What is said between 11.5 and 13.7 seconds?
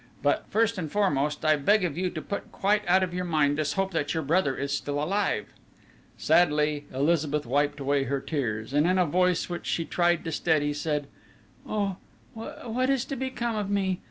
"Oh, what is to become of